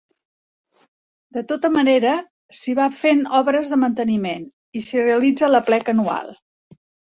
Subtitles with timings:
[1.37, 2.13] De tota manera,
[2.61, 6.37] s'hi van fent obres de manteniment, i s'hi realitza l'aplec anual.